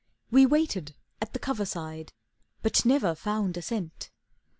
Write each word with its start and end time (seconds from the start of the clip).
We 0.31 0.47
waited 0.47 0.95
at 1.21 1.33
the 1.33 1.37
cover 1.37 1.63
side, 1.63 2.11
But 2.63 2.85
never 2.85 3.13
found 3.13 3.55
a 3.57 3.61
scent. 3.61 4.09